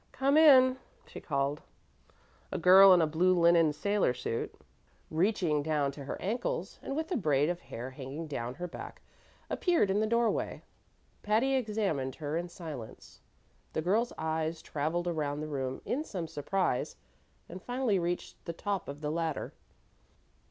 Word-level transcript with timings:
"Come 0.13 0.35
in," 0.35 0.79
she 1.05 1.21
called. 1.21 1.61
A 2.51 2.57
girl 2.57 2.91
in 2.91 3.03
a 3.03 3.05
blue 3.05 3.37
linen 3.39 3.71
sailor 3.71 4.15
suit 4.15 4.59
reaching 5.11 5.61
to 5.61 6.05
her 6.05 6.19
ankles, 6.19 6.79
and 6.81 6.95
with 6.95 7.11
a 7.11 7.15
braid 7.15 7.49
of 7.49 7.59
hair 7.61 7.91
hanging 7.91 8.25
down 8.25 8.55
her 8.55 8.67
back, 8.67 9.03
appeared 9.47 9.91
in 9.91 9.99
the 9.99 10.07
doorway. 10.07 10.63
Patty 11.21 11.53
examined 11.53 12.15
her 12.15 12.35
in 12.35 12.49
silence. 12.49 13.21
The 13.73 13.83
girl's 13.83 14.11
eyes 14.17 14.63
traveled 14.63 15.07
around 15.07 15.39
the 15.39 15.47
room 15.47 15.81
in 15.85 16.03
some 16.03 16.27
surprise, 16.27 16.95
and 17.47 17.61
finally 17.61 17.99
reached 17.99 18.43
the 18.45 18.53
top 18.53 18.89
of 18.89 19.01
the 19.01 19.11
ladder. 19.11 19.53